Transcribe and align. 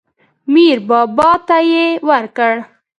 میر 0.53 0.77
بابا 0.89 1.29
ته 1.47 1.57
یې 1.71 1.85
ورکړ. 2.09 2.53